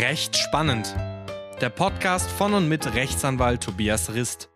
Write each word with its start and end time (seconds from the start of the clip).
Recht 0.00 0.36
spannend. 0.36 0.92
Der 1.60 1.68
Podcast 1.68 2.28
von 2.28 2.52
und 2.54 2.68
mit 2.68 2.96
Rechtsanwalt 2.96 3.62
Tobias 3.62 4.12
Rist. 4.12 4.48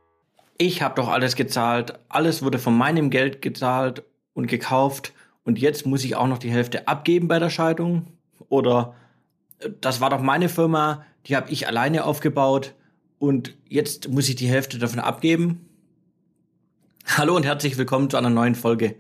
Ich 0.57 0.83
habe 0.83 0.97
doch 0.97 1.07
alles 1.07 1.37
gezahlt, 1.37 1.97
alles 2.09 2.43
wurde 2.43 2.59
von 2.59 2.77
meinem 2.77 3.09
Geld 3.09 3.41
gezahlt 3.41 4.03
und 4.35 4.49
gekauft 4.49 5.13
und 5.45 5.61
jetzt 5.61 5.87
muss 5.87 6.03
ich 6.03 6.17
auch 6.17 6.27
noch 6.27 6.39
die 6.39 6.51
Hälfte 6.51 6.89
abgeben 6.89 7.29
bei 7.29 7.39
der 7.39 7.51
Scheidung? 7.51 8.07
Oder 8.49 8.97
äh, 9.61 9.71
das 9.81 10.01
war 10.01 10.11
doch 10.11 10.21
meine 10.21 10.49
Firma, 10.49 11.05
die 11.27 11.37
habe 11.37 11.53
ich 11.53 11.69
alleine 11.69 12.05
aufgebaut 12.05 12.75
und 13.21 13.55
jetzt 13.69 14.09
muss 14.09 14.29
ich 14.29 14.35
die 14.35 14.49
Hälfte 14.49 14.81
davon 14.81 14.99
abgeben? 14.99 15.69
Hallo 17.07 17.37
und 17.37 17.47
herzlich 17.47 17.79
willkommen 17.79 18.11
zu 18.11 18.17
einer 18.17 18.31
neuen 18.31 18.57
Folge. 18.57 18.97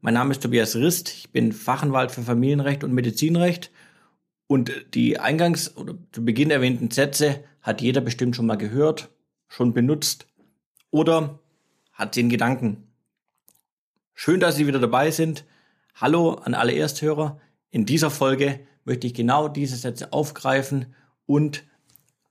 Mein 0.00 0.14
Name 0.14 0.32
ist 0.32 0.42
Tobias 0.42 0.74
Rist, 0.74 1.10
ich 1.10 1.30
bin 1.30 1.52
Fachanwalt 1.52 2.10
für 2.10 2.22
Familienrecht 2.22 2.82
und 2.82 2.92
Medizinrecht 2.92 3.70
und 4.46 4.72
die 4.94 5.18
eingangs 5.18 5.76
oder 5.76 5.94
zu 6.12 6.24
Beginn 6.24 6.50
erwähnten 6.50 6.90
Sätze 6.90 7.44
hat 7.62 7.80
jeder 7.80 8.00
bestimmt 8.00 8.36
schon 8.36 8.46
mal 8.46 8.56
gehört, 8.56 9.08
schon 9.48 9.74
benutzt 9.74 10.26
oder 10.90 11.40
hat 11.92 12.16
in 12.16 12.28
Gedanken. 12.28 12.86
Schön, 14.14 14.40
dass 14.40 14.56
Sie 14.56 14.66
wieder 14.66 14.78
dabei 14.78 15.10
sind. 15.10 15.44
Hallo 15.94 16.34
an 16.34 16.54
alle 16.54 16.74
Ersthörer. 16.74 17.40
In 17.70 17.86
dieser 17.86 18.10
Folge 18.10 18.60
möchte 18.84 19.06
ich 19.06 19.14
genau 19.14 19.48
diese 19.48 19.76
Sätze 19.76 20.12
aufgreifen 20.12 20.94
und 21.26 21.64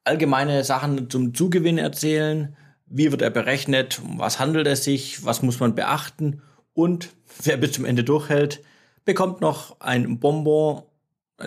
allgemeine 0.04 0.64
Sachen 0.64 1.10
zum 1.10 1.34
Zugewinn 1.34 1.78
erzählen. 1.78 2.56
Wie 2.86 3.12
wird 3.12 3.22
er 3.22 3.30
berechnet? 3.30 4.00
Um 4.00 4.20
was 4.20 4.40
handelt 4.40 4.68
es 4.68 4.84
sich? 4.84 5.26
Was 5.26 5.42
muss 5.42 5.60
man 5.60 5.76
beachten? 5.76 6.42
Und 6.74 7.10
wer 7.44 7.58
bis 7.58 7.74
zum 7.74 7.86
Ende 7.86 8.04
durchhält, 8.04 8.64
bekommt 9.04 9.42
noch 9.42 9.80
ein 9.82 10.20
Bonbon 10.20 10.84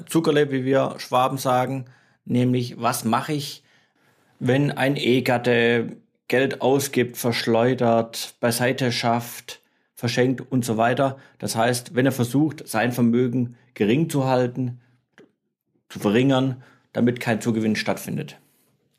Zuckerle, 0.07 0.51
wie 0.51 0.65
wir 0.65 0.95
Schwaben 0.99 1.39
sagen, 1.39 1.87
nämlich 2.25 2.81
was 2.81 3.05
mache 3.05 3.33
ich, 3.33 3.63
wenn 4.39 4.71
ein 4.71 4.97
Ehegatte 4.97 5.97
Geld 6.29 6.61
ausgibt, 6.61 7.17
verschleudert, 7.17 8.35
beiseite 8.41 8.93
schafft, 8.93 9.63
verschenkt 9.95 10.43
und 10.53 10.65
so 10.65 10.77
weiter. 10.77 11.19
Das 11.39 11.57
heißt, 11.57 11.95
wenn 11.95 12.07
er 12.07 12.13
versucht, 12.13 12.69
sein 12.69 12.93
Vermögen 12.93 13.57
gering 13.75 14.11
zu 14.11 14.27
halten, 14.27 14.81
zu 15.89 15.99
verringern, 15.99 16.63
damit 16.93 17.19
kein 17.19 17.41
Zugewinn 17.41 17.77
stattfindet. 17.77 18.39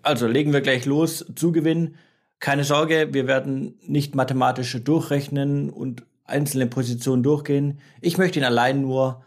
Also 0.02 0.28
legen 0.28 0.54
wir 0.54 0.62
gleich 0.62 0.86
los. 0.86 1.26
Zugewinn. 1.36 1.96
Keine 2.40 2.64
Sorge, 2.64 3.10
wir 3.12 3.28
werden 3.28 3.78
nicht 3.86 4.16
mathematisch 4.16 4.76
durchrechnen 4.84 5.70
und 5.70 6.04
einzelne 6.24 6.68
Positionen 6.68 7.22
durchgehen. 7.22 7.80
Ich 8.02 8.18
möchte 8.18 8.40
Ihnen 8.40 8.46
allein 8.46 8.82
nur 8.82 9.24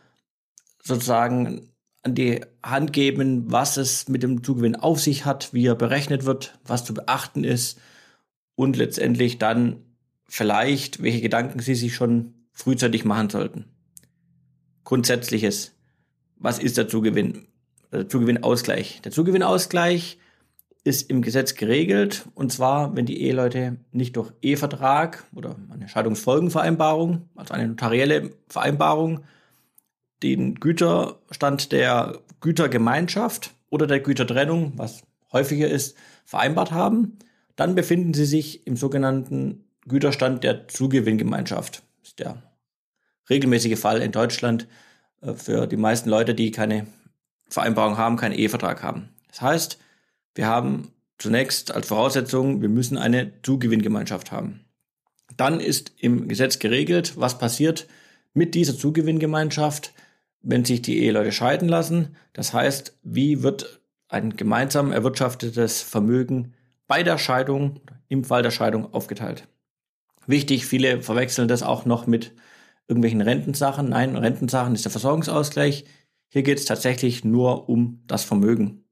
sozusagen 0.82 1.68
an 2.02 2.14
die 2.14 2.40
Hand 2.62 2.92
geben, 2.92 3.50
was 3.50 3.76
es 3.76 4.08
mit 4.08 4.22
dem 4.22 4.42
Zugewinn 4.42 4.76
auf 4.76 5.00
sich 5.00 5.24
hat, 5.24 5.54
wie 5.54 5.66
er 5.66 5.76
berechnet 5.76 6.24
wird, 6.24 6.58
was 6.64 6.84
zu 6.84 6.94
beachten 6.94 7.44
ist 7.44 7.80
und 8.56 8.76
letztendlich 8.76 9.38
dann 9.38 9.76
vielleicht, 10.26 11.02
welche 11.02 11.20
Gedanken 11.20 11.60
Sie 11.60 11.74
sich 11.74 11.94
schon 11.94 12.34
frühzeitig 12.52 13.04
machen 13.04 13.30
sollten. 13.30 13.66
Grundsätzliches. 14.84 15.72
Was 16.36 16.58
ist 16.58 16.76
der 16.76 16.88
Zugewinn? 16.88 17.46
Der 17.92 18.08
Zugewinnausgleich. 18.08 19.00
Der 19.02 19.12
Zugewinnausgleich 19.12 20.18
ist 20.84 21.08
im 21.08 21.22
Gesetz 21.22 21.54
geregelt 21.54 22.26
und 22.34 22.52
zwar, 22.52 22.96
wenn 22.96 23.06
die 23.06 23.20
Eheleute 23.22 23.76
nicht 23.92 24.16
durch 24.16 24.32
Ehevertrag 24.42 25.24
oder 25.34 25.54
eine 25.70 25.88
Scheidungsfolgenvereinbarung, 25.88 27.28
also 27.36 27.54
eine 27.54 27.68
notarielle 27.68 28.30
Vereinbarung, 28.48 29.20
den 30.22 30.56
Güterstand 30.56 31.72
der 31.72 32.20
Gütergemeinschaft 32.40 33.54
oder 33.70 33.86
der 33.86 34.00
Gütertrennung, 34.00 34.72
was 34.76 35.02
häufiger 35.32 35.68
ist, 35.68 35.96
vereinbart 36.24 36.72
haben, 36.72 37.18
dann 37.56 37.74
befinden 37.74 38.14
sie 38.14 38.26
sich 38.26 38.66
im 38.66 38.76
sogenannten 38.76 39.64
Güterstand 39.86 40.44
der 40.44 40.68
Zugewinngemeinschaft. 40.68 41.82
Das 42.00 42.10
ist 42.10 42.18
der 42.18 42.42
regelmäßige 43.28 43.78
Fall 43.78 44.02
in 44.02 44.12
Deutschland 44.12 44.68
äh, 45.20 45.34
für 45.34 45.66
die 45.66 45.76
meisten 45.76 46.08
Leute, 46.08 46.34
die 46.34 46.50
keine 46.50 46.86
Vereinbarung 47.48 47.98
haben, 47.98 48.16
keinen 48.16 48.34
Ehevertrag 48.34 48.82
haben. 48.82 49.10
Das 49.28 49.40
heißt, 49.40 49.78
wir 50.34 50.46
haben 50.46 50.92
zunächst 51.18 51.72
als 51.72 51.88
Voraussetzung, 51.88 52.62
wir 52.62 52.68
müssen 52.68 52.98
eine 52.98 53.32
Zugewinngemeinschaft 53.42 54.32
haben. 54.32 54.64
Dann 55.36 55.60
ist 55.60 55.92
im 55.98 56.28
Gesetz 56.28 56.58
geregelt, 56.58 57.14
was 57.16 57.38
passiert 57.38 57.86
mit 58.34 58.54
dieser 58.54 58.76
Zugewinngemeinschaft, 58.76 59.92
wenn 60.42 60.64
sich 60.64 60.82
die 60.82 60.98
Eheleute 61.02 61.32
scheiden 61.32 61.68
lassen. 61.68 62.16
Das 62.32 62.52
heißt, 62.52 62.98
wie 63.02 63.42
wird 63.42 63.80
ein 64.08 64.36
gemeinsam 64.36 64.92
erwirtschaftetes 64.92 65.82
Vermögen 65.82 66.54
bei 66.86 67.02
der 67.02 67.18
Scheidung, 67.18 67.80
im 68.08 68.24
Fall 68.24 68.42
der 68.42 68.50
Scheidung 68.50 68.92
aufgeteilt. 68.92 69.48
Wichtig, 70.26 70.66
viele 70.66 71.00
verwechseln 71.02 71.48
das 71.48 71.62
auch 71.62 71.86
noch 71.86 72.06
mit 72.06 72.32
irgendwelchen 72.86 73.22
Rentensachen. 73.22 73.88
Nein, 73.88 74.16
Rentensachen 74.16 74.74
ist 74.74 74.84
der 74.84 74.92
Versorgungsausgleich. 74.92 75.86
Hier 76.28 76.42
geht 76.42 76.58
es 76.58 76.66
tatsächlich 76.66 77.24
nur 77.24 77.68
um 77.68 78.02
das 78.06 78.24
Vermögen. 78.24 78.84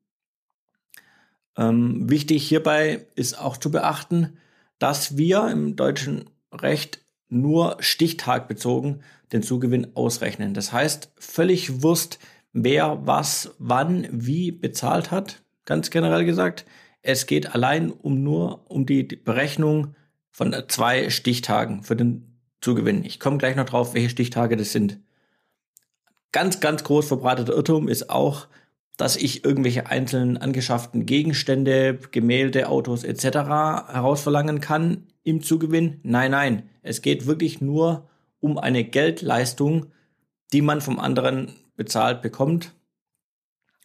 Ähm, 1.56 2.08
wichtig 2.08 2.48
hierbei 2.48 3.06
ist 3.14 3.38
auch 3.38 3.56
zu 3.56 3.70
beachten, 3.70 4.38
dass 4.78 5.18
wir 5.18 5.48
im 5.48 5.76
deutschen 5.76 6.30
Recht 6.52 7.04
nur 7.30 7.76
stichtagbezogen 7.80 9.02
den 9.32 9.42
Zugewinn 9.42 9.94
ausrechnen. 9.94 10.54
Das 10.54 10.72
heißt, 10.72 11.12
völlig 11.18 11.82
Wurst, 11.82 12.18
wer 12.52 13.06
was 13.06 13.54
wann 13.58 14.08
wie 14.10 14.50
bezahlt 14.50 15.10
hat, 15.10 15.42
ganz 15.64 15.90
generell 15.90 16.24
gesagt. 16.24 16.66
Es 17.02 17.26
geht 17.26 17.54
allein 17.54 17.90
um 17.90 18.22
nur 18.22 18.70
um 18.70 18.86
die 18.86 19.04
Berechnung 19.04 19.94
von 20.30 20.54
zwei 20.68 21.10
Stichtagen 21.10 21.82
für 21.82 21.96
den 21.96 22.38
Zugewinn. 22.60 23.04
Ich 23.04 23.20
komme 23.20 23.38
gleich 23.38 23.56
noch 23.56 23.64
drauf, 23.64 23.94
welche 23.94 24.10
Stichtage 24.10 24.56
das 24.56 24.72
sind. 24.72 25.00
Ganz, 26.32 26.60
ganz 26.60 26.84
groß 26.84 27.08
verbreiteter 27.08 27.54
Irrtum 27.54 27.88
ist 27.88 28.10
auch, 28.10 28.46
dass 29.00 29.16
ich 29.16 29.44
irgendwelche 29.44 29.86
einzelnen 29.86 30.36
angeschafften 30.36 31.06
Gegenstände, 31.06 31.98
Gemälde, 32.10 32.68
Autos 32.68 33.02
etc. 33.02 33.24
herausverlangen 33.24 34.60
kann 34.60 35.06
im 35.22 35.42
Zugewinn. 35.42 36.00
Nein, 36.02 36.32
nein, 36.32 36.68
es 36.82 37.00
geht 37.00 37.26
wirklich 37.26 37.62
nur 37.62 38.10
um 38.40 38.58
eine 38.58 38.84
Geldleistung, 38.84 39.86
die 40.52 40.60
man 40.60 40.82
vom 40.82 40.98
anderen 40.98 41.52
bezahlt 41.76 42.20
bekommt 42.20 42.74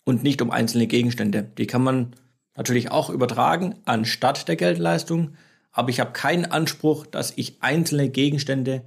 und 0.03 0.21
nicht 0.21 0.41
um 0.41 0.51
einzelne 0.51 0.85
Gegenstände. 0.85 1.49
Die 1.57 1.67
kann 1.67 1.83
man 1.83 2.15
natürlich 2.55 2.91
auch 2.91 3.09
übertragen 3.09 3.75
anstatt 3.85 4.49
der 4.49 4.57
Geldleistung, 4.57 5.35
aber 5.71 5.89
ich 5.89 6.01
habe 6.01 6.11
keinen 6.11 6.45
Anspruch, 6.45 7.05
dass 7.05 7.33
ich 7.37 7.61
einzelne 7.61 8.09
Gegenstände 8.09 8.81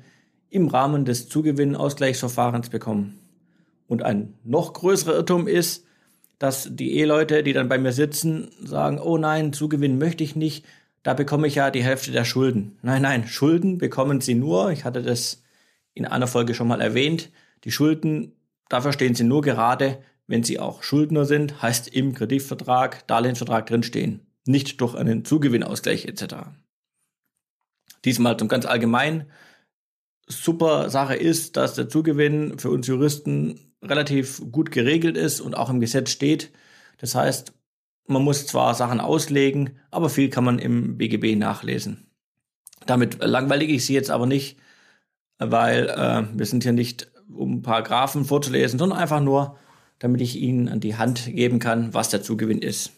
im 0.50 0.68
Rahmen 0.68 1.06
des 1.06 1.28
Zugewinnausgleichsverfahrens 1.30 2.68
bekomme. 2.68 3.14
Und 3.86 4.02
ein 4.02 4.34
noch 4.44 4.74
größerer 4.74 5.14
Irrtum 5.14 5.46
ist, 5.48 5.87
dass 6.38 6.68
die 6.70 6.94
Eheleute, 6.94 7.42
die 7.42 7.52
dann 7.52 7.68
bei 7.68 7.78
mir 7.78 7.92
sitzen, 7.92 8.50
sagen, 8.62 9.00
oh 9.00 9.18
nein, 9.18 9.52
Zugewinn 9.52 9.98
möchte 9.98 10.22
ich 10.22 10.36
nicht, 10.36 10.64
da 11.02 11.14
bekomme 11.14 11.46
ich 11.46 11.56
ja 11.56 11.70
die 11.70 11.82
Hälfte 11.82 12.12
der 12.12 12.24
Schulden. 12.24 12.78
Nein, 12.82 13.02
nein, 13.02 13.26
Schulden 13.26 13.78
bekommen 13.78 14.20
sie 14.20 14.34
nur, 14.34 14.70
ich 14.70 14.84
hatte 14.84 15.02
das 15.02 15.42
in 15.94 16.04
einer 16.04 16.26
Folge 16.26 16.54
schon 16.54 16.68
mal 16.68 16.80
erwähnt, 16.80 17.30
die 17.64 17.72
Schulden, 17.72 18.32
dafür 18.68 18.92
stehen 18.92 19.14
sie 19.14 19.24
nur 19.24 19.42
gerade, 19.42 19.98
wenn 20.26 20.44
sie 20.44 20.60
auch 20.60 20.82
Schuldner 20.82 21.24
sind, 21.24 21.62
heißt 21.62 21.88
im 21.88 22.14
Kreditvertrag, 22.14 23.06
Darlehensvertrag 23.08 23.66
drinstehen, 23.66 24.26
nicht 24.46 24.80
durch 24.80 24.94
einen 24.94 25.24
Zugewinnausgleich 25.24 26.04
etc. 26.04 26.36
Diesmal 28.04 28.36
zum 28.36 28.48
ganz 28.48 28.66
allgemein. 28.66 29.30
Super 30.28 30.90
Sache 30.90 31.16
ist, 31.16 31.56
dass 31.56 31.74
der 31.74 31.88
Zugewinn 31.88 32.58
für 32.58 32.70
uns 32.70 32.86
Juristen 32.86 33.67
relativ 33.82 34.42
gut 34.50 34.70
geregelt 34.70 35.16
ist 35.16 35.40
und 35.40 35.54
auch 35.54 35.70
im 35.70 35.80
Gesetz 35.80 36.10
steht. 36.10 36.52
Das 36.98 37.14
heißt, 37.14 37.52
man 38.06 38.22
muss 38.22 38.46
zwar 38.46 38.74
Sachen 38.74 39.00
auslegen, 39.00 39.78
aber 39.90 40.08
viel 40.08 40.30
kann 40.30 40.44
man 40.44 40.58
im 40.58 40.96
BGB 40.96 41.36
nachlesen. 41.36 42.06
Damit 42.86 43.22
langweilige 43.22 43.74
ich 43.74 43.84
Sie 43.84 43.94
jetzt 43.94 44.10
aber 44.10 44.26
nicht, 44.26 44.58
weil 45.38 45.88
äh, 45.88 46.24
wir 46.36 46.46
sind 46.46 46.62
hier 46.62 46.72
nicht, 46.72 47.10
um 47.30 47.60
Paragraphen 47.60 48.24
vorzulesen, 48.24 48.78
sondern 48.78 48.98
einfach 48.98 49.20
nur, 49.20 49.58
damit 49.98 50.20
ich 50.22 50.36
Ihnen 50.36 50.68
an 50.68 50.80
die 50.80 50.96
Hand 50.96 51.26
geben 51.26 51.58
kann, 51.58 51.92
was 51.92 52.08
der 52.08 52.22
Zugewinn 52.22 52.62
ist. 52.62 52.92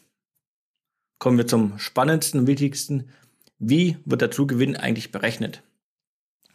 Kommen 1.19 1.39
wir 1.39 1.47
zum 1.47 1.79
spannendsten 1.79 2.41
und 2.41 2.47
wichtigsten. 2.47 3.11
Wie 3.59 3.99
wird 4.05 4.23
der 4.23 4.31
Zugewinn 4.31 4.77
eigentlich 4.77 5.11
berechnet? 5.11 5.63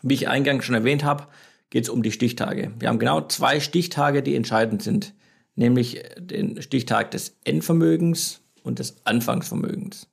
Wie 0.01 0.13
ich 0.13 0.27
eingangs 0.29 0.65
schon 0.65 0.75
erwähnt 0.75 1.03
habe, 1.03 1.27
geht 1.75 1.83
es 1.83 1.89
um 1.89 2.03
die 2.03 2.13
Stichtage. 2.13 2.71
Wir 2.79 2.87
haben 2.87 2.99
genau 2.99 3.19
zwei 3.27 3.59
Stichtage, 3.59 4.23
die 4.23 4.33
entscheidend 4.33 4.81
sind, 4.81 5.13
nämlich 5.55 6.01
den 6.17 6.61
Stichtag 6.61 7.11
des 7.11 7.35
Endvermögens 7.43 8.39
und 8.63 8.79
des 8.79 9.05
Anfangsvermögens. 9.05 10.07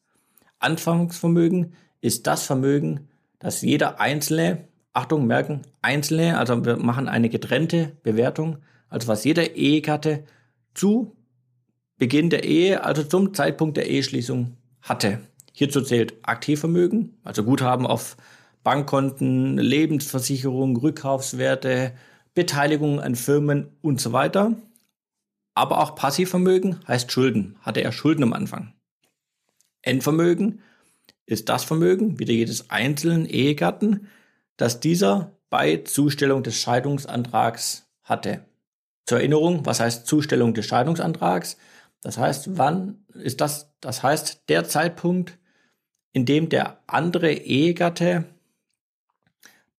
Anfangsvermögen 0.59 1.75
ist 2.01 2.27
das 2.27 2.47
Vermögen, 2.47 3.07
das 3.39 3.63
jeder 3.63 4.01
Einzelne, 4.01 4.67
Achtung, 4.93 5.29
merken, 5.29 5.63
Einzelne, 5.83 6.37
also 6.37 6.65
wir 6.65 6.79
machen 6.79 7.07
eine 7.09 7.29
getrennte 7.29 7.93
Bewertung, 8.03 8.59
also 8.89 9.07
was 9.07 9.23
jeder 9.23 9.55
Ehegatte 9.55 10.25
zu 10.75 11.17
Beginn 11.97 12.29
der 12.29 12.43
Ehe, 12.43 12.83
also 12.83 13.05
zum 13.05 13.35
Zeitpunkt 13.35 13.77
der 13.77 13.89
Eheschließung 13.89 14.57
hatte. 14.81 15.21
Hierzu 15.53 15.81
zählt 15.81 16.15
Aktivvermögen, 16.23 17.21
also 17.23 17.45
Guthaben 17.45 17.87
auf 17.87 18.17
Bankkonten, 18.63 19.59
Lebensversicherung, 19.59 20.77
Rückkaufswerte, 20.77 21.95
Beteiligung 22.35 23.01
an 23.01 23.15
Firmen 23.15 23.77
und 23.83 24.01
so 24.01 24.13
weiter. 24.13 24.57
Aber 25.55 25.81
auch 25.81 25.95
Passivvermögen 25.95 26.81
heißt 26.87 27.13
Schulden. 27.13 27.57
Hatte 27.61 27.83
er 27.83 27.93
Schulden 27.93 28.23
am 28.23 28.33
Anfang. 28.33 28.73
Endvermögen 29.83 30.63
ist 31.27 31.49
das 31.49 31.65
Vermögen, 31.65 32.19
wieder 32.19 32.33
jedes 32.33 32.71
einzelnen 32.71 33.27
Ehegatten, 33.27 34.09
das 34.57 34.81
dieser 34.81 35.37
bei 35.51 35.79
Zustellung 35.79 36.43
des 36.43 36.57
Scheidungsantrags 36.57 37.87
hatte. 38.03 38.45
Zur 39.07 39.19
Erinnerung, 39.19 39.67
was 39.67 39.81
heißt 39.81 40.07
Zustellung 40.07 40.55
des 40.55 40.67
Scheidungsantrags? 40.67 41.57
Das 42.03 42.19
heißt, 42.19 42.57
wann 42.57 43.05
ist 43.15 43.41
das? 43.41 43.73
Das 43.81 44.03
heißt, 44.03 44.49
der 44.49 44.65
Zeitpunkt, 44.65 45.39
in 46.13 46.25
dem 46.25 46.49
der 46.49 46.79
andere 46.87 47.33
Ehegatte 47.33 48.25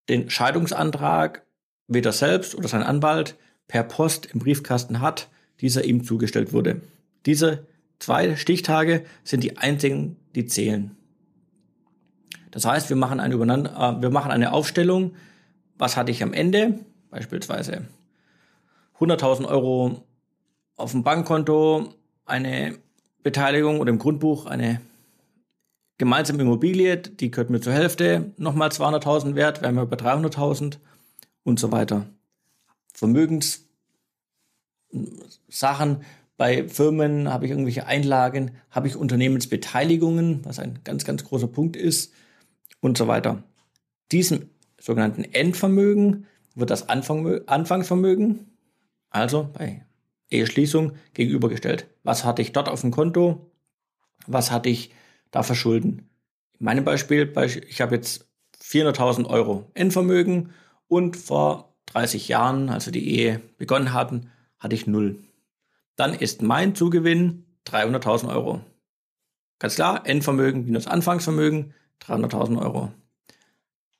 den 0.09 0.29
Scheidungsantrag 0.29 1.45
weder 1.87 2.11
selbst 2.11 2.55
oder 2.55 2.67
sein 2.67 2.83
Anwalt 2.83 3.35
per 3.67 3.83
Post 3.83 4.25
im 4.27 4.39
Briefkasten 4.39 5.01
hat, 5.01 5.29
dieser 5.61 5.83
ihm 5.85 6.03
zugestellt 6.03 6.53
wurde. 6.53 6.81
Diese 7.25 7.67
zwei 7.99 8.35
Stichtage 8.35 9.05
sind 9.23 9.43
die 9.43 9.57
einzigen, 9.57 10.17
die 10.35 10.45
zählen. 10.45 10.91
Das 12.51 12.65
heißt, 12.65 12.89
wir 12.89 12.97
machen 12.97 13.19
eine, 13.19 13.35
äh, 13.35 14.01
wir 14.01 14.09
machen 14.09 14.31
eine 14.31 14.51
Aufstellung, 14.51 15.15
was 15.77 15.97
hatte 15.97 16.11
ich 16.11 16.21
am 16.21 16.33
Ende, 16.33 16.79
beispielsweise 17.09 17.87
100.000 18.99 19.47
Euro 19.47 20.03
auf 20.75 20.91
dem 20.91 21.03
Bankkonto, 21.03 21.93
eine 22.25 22.77
Beteiligung 23.23 23.79
oder 23.79 23.89
im 23.89 23.99
Grundbuch 23.99 24.45
eine 24.45 24.81
gemeinsame 25.97 26.41
Immobilie, 26.41 26.97
die 26.97 27.31
gehört 27.31 27.49
mir 27.49 27.61
zur 27.61 27.73
Hälfte, 27.73 28.33
nochmal 28.37 28.69
200.000 28.69 29.35
wert, 29.35 29.61
wären 29.61 29.75
wir 29.75 29.83
über 29.83 29.95
300.000 29.95 30.77
und 31.43 31.59
so 31.59 31.71
weiter. 31.71 32.07
Vermögenssachen, 32.93 33.67
bei 36.35 36.67
Firmen 36.67 37.31
habe 37.31 37.45
ich 37.45 37.51
irgendwelche 37.51 37.85
Einlagen, 37.85 38.51
habe 38.71 38.87
ich 38.87 38.95
Unternehmensbeteiligungen, 38.95 40.43
was 40.45 40.59
ein 40.59 40.79
ganz, 40.83 41.05
ganz 41.05 41.23
großer 41.23 41.47
Punkt 41.47 41.75
ist 41.75 42.11
und 42.81 42.97
so 42.97 43.07
weiter. 43.07 43.43
Diesem 44.11 44.49
sogenannten 44.79 45.23
Endvermögen 45.23 46.25
wird 46.55 46.69
das 46.69 46.89
Anfangsvermögen, 46.89 48.51
also 49.09 49.49
bei 49.53 49.85
Eheschließung, 50.29 50.93
gegenübergestellt. 51.13 51.87
Was 52.03 52.25
hatte 52.25 52.41
ich 52.41 52.51
dort 52.51 52.67
auf 52.67 52.81
dem 52.81 52.91
Konto? 52.91 53.51
Was 54.25 54.51
hatte 54.51 54.69
ich 54.69 54.91
da 55.33 55.43
verschulden? 55.43 56.09
In 56.59 56.65
meinem 56.65 56.85
Beispiel, 56.85 57.33
ich 57.67 57.81
habe 57.81 57.95
jetzt 57.95 58.29
400.000 58.61 59.25
Euro 59.25 59.69
Endvermögen 59.73 60.51
und 60.87 61.17
vor 61.17 61.75
30 61.87 62.29
Jahren, 62.29 62.69
als 62.69 62.85
wir 62.85 62.93
die 62.93 63.09
Ehe 63.09 63.41
begonnen 63.57 63.91
hatten, 63.91 64.31
hatte 64.59 64.75
ich 64.75 64.87
null. 64.87 65.19
Dann 65.97 66.13
ist 66.13 66.41
mein 66.41 66.75
Zugewinn 66.75 67.45
300.000 67.67 68.29
Euro. 68.29 68.61
Ganz 69.59 69.75
klar, 69.75 70.07
Endvermögen 70.07 70.65
minus 70.65 70.87
Anfangsvermögen 70.87 71.73
300.000 72.01 72.61
Euro. 72.61 72.91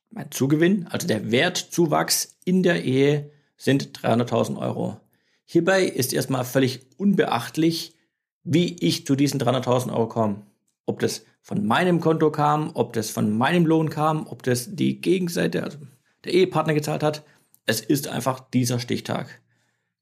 Mein 0.09 0.31
Zugewinn, 0.31 0.87
also 0.87 1.07
der 1.07 1.31
Wertzuwachs 1.31 2.37
in 2.45 2.63
der 2.63 2.83
Ehe, 2.83 3.31
sind 3.57 3.97
300.000 3.99 4.57
Euro. 4.57 4.99
Hierbei 5.45 5.83
ist 5.83 6.13
erstmal 6.13 6.45
völlig 6.45 6.81
unbeachtlich, 6.97 7.95
wie 8.43 8.75
ich 8.75 9.05
zu 9.05 9.15
diesen 9.15 9.39
300.000 9.39 9.91
Euro 9.91 10.07
komme. 10.07 10.45
Ob 10.85 10.99
das 10.99 11.25
von 11.41 11.65
meinem 11.65 11.99
Konto 11.99 12.31
kam, 12.31 12.71
ob 12.73 12.93
das 12.93 13.09
von 13.09 13.35
meinem 13.37 13.65
Lohn 13.65 13.89
kam, 13.89 14.27
ob 14.27 14.43
das 14.43 14.75
die 14.75 15.01
Gegenseite, 15.01 15.63
also 15.63 15.77
der 16.23 16.33
Ehepartner 16.33 16.73
gezahlt 16.73 17.03
hat. 17.03 17.23
Es 17.65 17.81
ist 17.81 18.07
einfach 18.07 18.39
dieser 18.39 18.79
Stichtag. 18.79 19.41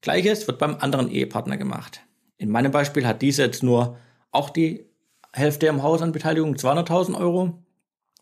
Gleiches 0.00 0.46
wird 0.46 0.58
beim 0.58 0.76
anderen 0.76 1.10
Ehepartner 1.10 1.56
gemacht. 1.56 2.00
In 2.38 2.50
meinem 2.50 2.72
Beispiel 2.72 3.06
hat 3.06 3.22
dieser 3.22 3.44
jetzt 3.44 3.62
nur 3.62 3.98
auch 4.32 4.50
die 4.50 4.86
Hälfte 5.32 5.66
im 5.66 5.82
Haus 5.82 6.02
an 6.02 6.12
Beteiligung, 6.12 6.54
200.000 6.56 7.18
Euro 7.18 7.62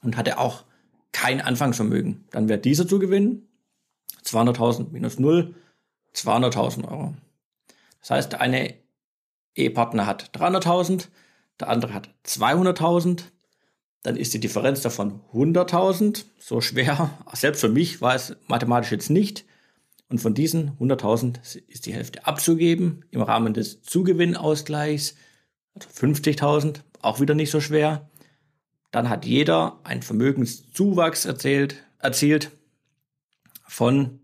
und 0.03 0.17
hatte 0.17 0.39
auch 0.39 0.65
kein 1.13 1.41
Anfangsvermögen. 1.41 2.25
Dann 2.31 2.49
wird 2.49 2.65
dieser 2.65 2.87
zu 2.87 2.99
gewinnen. 2.99 3.49
200.000 4.25 4.91
minus 4.91 5.19
0, 5.19 5.55
200.000 6.15 6.89
Euro. 6.89 7.15
Das 8.01 8.11
heißt, 8.11 8.35
eine 8.35 8.75
Ehepartner 9.55 10.07
hat 10.07 10.31
300.000, 10.37 11.09
der 11.61 11.69
andere 11.69 11.95
hat 11.95 12.11
200.000, 12.27 13.23
dann 14.03 14.17
ist 14.17 14.33
die 14.35 14.41
Differenz 14.41 14.81
davon 14.81 15.21
100.000. 15.33 16.25
So 16.39 16.61
schwer, 16.61 17.11
selbst 17.33 17.61
für 17.61 17.69
mich 17.69 18.01
war 18.01 18.15
es 18.15 18.37
mathematisch 18.47 18.93
jetzt 18.93 19.11
nicht. 19.11 19.45
Und 20.09 20.19
von 20.21 20.35
diesen 20.35 20.73
100.000 20.79 21.63
ist 21.69 21.87
die 21.87 21.95
Hälfte 21.95 22.27
abzugeben 22.27 23.05
im 23.11 23.23
Rahmen 23.23 23.55
des 23.55 23.83
Zugewinnausgleichs, 23.83 25.15
also 25.75 25.89
50.000, 25.89 26.81
auch 27.01 27.21
wieder 27.21 27.35
nicht 27.35 27.51
so 27.51 27.61
schwer. 27.61 28.11
Dann 28.91 29.09
hat 29.09 29.25
jeder 29.25 29.79
einen 29.85 30.03
Vermögenszuwachs 30.03 31.27
erzählt, 31.27 31.77
erzielt 32.01 32.51
von, 33.69 34.19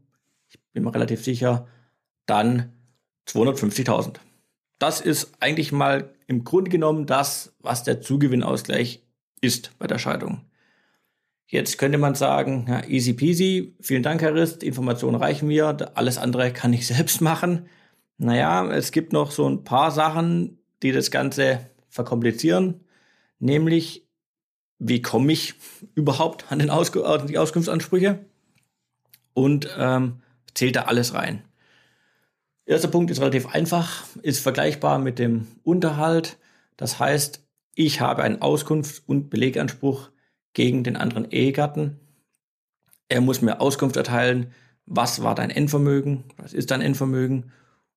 ich 0.48 0.58
bin 0.72 0.82
mir 0.82 0.92
relativ 0.92 1.22
sicher, 1.22 1.68
dann 2.26 2.72
250.000. 3.28 4.16
Das 4.80 5.00
ist 5.00 5.30
eigentlich 5.38 5.70
mal 5.70 6.15
im 6.26 6.44
Grunde 6.44 6.70
genommen 6.70 7.06
das, 7.06 7.54
was 7.60 7.84
der 7.84 8.00
Zugewinnausgleich 8.00 9.02
ist 9.40 9.70
bei 9.78 9.86
der 9.86 9.98
Scheidung. 9.98 10.42
Jetzt 11.48 11.78
könnte 11.78 11.98
man 11.98 12.16
sagen, 12.16 12.66
ja, 12.68 12.84
easy 12.88 13.12
peasy, 13.12 13.76
vielen 13.80 14.02
Dank, 14.02 14.20
Herr 14.20 14.34
Rist, 14.34 14.64
Informationen 14.64 15.16
reichen 15.16 15.46
mir, 15.46 15.76
alles 15.94 16.18
andere 16.18 16.52
kann 16.52 16.72
ich 16.72 16.86
selbst 16.88 17.20
machen. 17.20 17.68
Naja, 18.18 18.68
es 18.72 18.92
gibt 18.92 19.12
noch 19.12 19.30
so 19.30 19.48
ein 19.48 19.62
paar 19.62 19.90
Sachen, 19.90 20.58
die 20.82 20.92
das 20.92 21.10
Ganze 21.10 21.70
verkomplizieren, 21.88 22.80
nämlich, 23.38 24.06
wie 24.78 25.02
komme 25.02 25.32
ich 25.32 25.54
überhaupt 25.94 26.50
an, 26.50 26.58
den 26.58 26.70
Ausg 26.70 26.96
an 26.96 27.28
die 27.28 27.38
Auskunftsansprüche 27.38 28.24
und 29.34 29.68
ähm, 29.78 30.22
zählt 30.54 30.76
da 30.76 30.82
alles 30.82 31.14
rein. 31.14 31.44
Erster 32.66 32.88
Punkt 32.88 33.12
ist 33.12 33.20
relativ 33.20 33.46
einfach, 33.46 34.04
ist 34.22 34.40
vergleichbar 34.40 34.98
mit 34.98 35.20
dem 35.20 35.46
Unterhalt. 35.62 36.36
Das 36.76 36.98
heißt, 36.98 37.46
ich 37.76 38.00
habe 38.00 38.24
einen 38.24 38.40
Auskunfts- 38.40 39.02
und 39.06 39.30
Beleganspruch 39.30 40.10
gegen 40.52 40.82
den 40.82 40.96
anderen 40.96 41.30
Ehegatten. 41.30 42.00
Er 43.08 43.20
muss 43.20 43.40
mir 43.40 43.60
Auskunft 43.60 43.96
erteilen, 43.96 44.52
was 44.84 45.22
war 45.22 45.36
dein 45.36 45.50
Endvermögen, 45.50 46.24
was 46.38 46.52
ist 46.52 46.72
dein 46.72 46.80
Endvermögen 46.80 47.52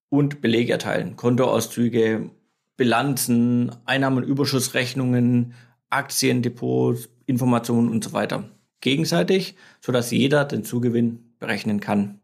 und 0.10 0.40
Belege 0.40 0.74
erteilen, 0.74 1.16
Kontoauszüge, 1.16 2.30
Bilanzen, 2.78 3.72
Einnahmenüberschussrechnungen, 3.86 5.54
Aktiendepots, 5.90 7.10
Informationen 7.26 7.90
und 7.90 8.04
so 8.04 8.14
weiter. 8.14 8.50
Gegenseitig, 8.82 9.56
sodass 9.82 10.12
jeder 10.12 10.46
den 10.46 10.64
Zugewinn 10.64 11.34
berechnen 11.40 11.80
kann. 11.80 12.19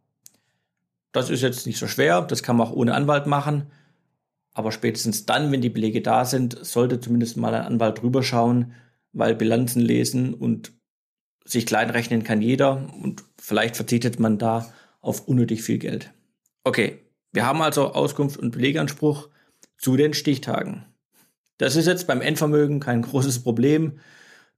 Das 1.16 1.30
ist 1.30 1.42
jetzt 1.42 1.66
nicht 1.66 1.78
so 1.78 1.88
schwer, 1.88 2.22
das 2.24 2.44
kann 2.44 2.58
man 2.58 2.68
auch 2.68 2.74
ohne 2.74 2.94
Anwalt 2.94 3.26
machen. 3.26 3.72
Aber 4.54 4.74
spätestens 4.74 5.26
dann, 5.26 5.50
wenn 5.50 5.62
die 5.62 5.70
Belege 5.70 6.02
da 6.02 6.26
sind, 6.26 6.58
sollte 6.66 7.00
zumindest 7.00 7.38
mal 7.38 7.54
ein 7.54 7.62
Anwalt 7.62 8.02
drüber 8.02 8.22
schauen, 8.22 8.74
weil 9.14 9.34
Bilanzen 9.34 9.82
lesen 9.82 10.34
und 10.34 10.74
sich 11.46 11.66
kleinrechnen 11.66 12.26
kann 12.26 12.42
jeder 12.42 12.90
und 13.02 13.24
vielleicht 13.40 13.78
verzichtet 13.78 14.20
man 14.20 14.38
da 14.38 14.74
auf 15.00 15.26
unnötig 15.26 15.64
viel 15.64 15.78
Geld. 15.78 16.12
Okay, 16.66 17.00
wir 17.32 17.46
haben 17.46 17.62
also 17.62 17.94
Auskunft 17.94 18.38
und 18.38 18.52
Beleganspruch 18.52 19.30
zu 19.78 19.96
den 19.96 20.14
Stichtagen. 20.14 20.84
Das 21.60 21.78
ist 21.78 21.86
jetzt 21.86 22.08
beim 22.08 22.20
Endvermögen 22.20 22.82
kein 22.82 23.02
großes 23.04 23.42
Problem. 23.42 24.00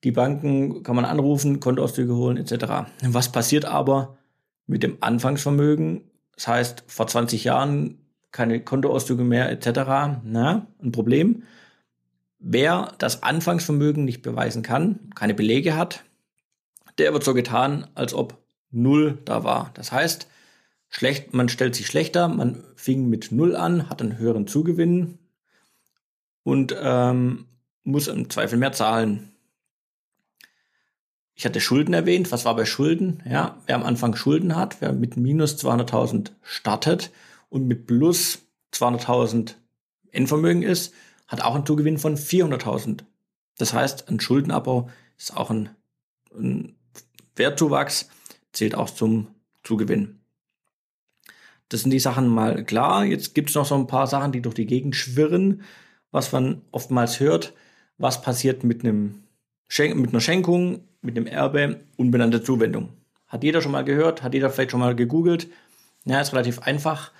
Die 0.03 0.11
Banken 0.11 0.81
kann 0.81 0.95
man 0.95 1.05
anrufen, 1.05 1.59
Kontoauszüge 1.59 2.15
holen 2.15 2.37
etc. 2.37 2.89
Was 3.03 3.31
passiert 3.31 3.65
aber 3.65 4.17
mit 4.65 4.81
dem 4.81 4.97
Anfangsvermögen 5.01 6.09
das 6.37 6.47
heißt, 6.47 6.83
vor 6.85 7.07
20 7.07 7.43
Jahren 7.43 7.97
keine 8.31 8.63
Kontoauszüge 8.63 9.23
mehr 9.23 9.49
etc. 9.49 10.21
Na, 10.23 10.67
ein 10.81 10.91
Problem. 10.91 11.43
Wer 12.37 12.93
das 12.99 13.23
Anfangsvermögen 13.23 14.05
nicht 14.05 14.21
beweisen 14.21 14.61
kann, 14.61 15.09
keine 15.15 15.33
Belege 15.33 15.75
hat, 15.75 16.03
der 16.99 17.11
wird 17.11 17.23
so 17.23 17.33
getan, 17.33 17.87
als 17.95 18.13
ob 18.13 18.37
null 18.69 19.17
da 19.25 19.43
war. 19.43 19.71
Das 19.73 19.91
heißt, 19.91 20.27
schlecht, 20.89 21.33
man 21.33 21.49
stellt 21.49 21.73
sich 21.73 21.87
schlechter, 21.87 22.27
man 22.27 22.63
fing 22.75 23.09
mit 23.09 23.31
null 23.31 23.55
an, 23.55 23.89
hat 23.89 24.01
einen 24.03 24.19
höheren 24.19 24.45
Zugewinn 24.45 25.17
und 26.43 26.75
ähm, 26.79 27.47
muss 27.83 28.07
im 28.07 28.29
Zweifel 28.29 28.59
mehr 28.59 28.73
zahlen. 28.73 29.31
Ich 31.37 31.45
hatte 31.45 31.61
Schulden 31.61 31.93
erwähnt. 31.93 32.31
Was 32.31 32.45
war 32.45 32.55
bei 32.55 32.65
Schulden? 32.65 33.21
Ja, 33.29 33.57
wer 33.67 33.75
am 33.75 33.83
Anfang 33.83 34.15
Schulden 34.15 34.55
hat, 34.55 34.81
wer 34.81 34.91
mit 34.91 35.17
minus 35.17 35.55
200.000 35.63 36.31
startet 36.41 37.11
und 37.49 37.67
mit 37.67 37.85
plus 37.85 38.39
200.000 38.73 39.53
Endvermögen 40.09 40.63
ist, 40.63 40.95
hat 41.27 41.41
auch 41.41 41.53
einen 41.53 41.65
Zugewinn 41.65 41.99
von 41.99 42.17
400.000. 42.17 43.03
Das 43.59 43.71
heißt, 43.71 44.09
ein 44.09 44.19
Schuldenabbau 44.19 44.89
ist 45.15 45.37
auch 45.37 45.51
ein, 45.51 45.69
ein 46.35 46.75
Wertzuwachs, 47.35 48.09
zählt 48.51 48.73
auch 48.73 48.89
zum 48.89 49.27
Zugewinn. 49.63 50.19
Das 51.69 51.81
sind 51.81 51.91
die 51.91 51.99
Sachen 51.99 52.27
mal 52.29 52.63
klar. 52.63 53.05
Jetzt 53.05 53.35
gibt 53.35 53.49
es 53.49 53.55
noch 53.55 53.65
so 53.67 53.75
ein 53.75 53.85
paar 53.85 54.07
Sachen, 54.07 54.31
die 54.31 54.41
durch 54.41 54.55
die 54.55 54.65
Gegend 54.65 54.95
schwirren, 54.95 55.61
was 56.09 56.31
man 56.31 56.63
oftmals 56.71 57.19
hört. 57.19 57.53
Was 57.99 58.23
passiert 58.23 58.63
mit, 58.63 58.83
einem 58.83 59.26
mit 59.69 60.09
einer 60.09 60.21
Schenkung, 60.21 60.87
mit 61.01 61.17
einem 61.17 61.27
Erbe, 61.27 61.81
unbenannte 61.97 62.41
Zuwendung? 62.43 62.93
Hat 63.27 63.43
jeder 63.43 63.61
schon 63.61 63.71
mal 63.71 63.83
gehört? 63.83 64.23
Hat 64.23 64.33
jeder 64.33 64.49
vielleicht 64.49 64.71
schon 64.71 64.79
mal 64.79 64.95
gegoogelt? 64.95 65.49
Ja, 66.05 66.21
ist 66.21 66.33
relativ 66.33 66.59
einfach. 66.59 67.11